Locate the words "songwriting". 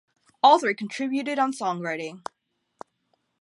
1.53-2.23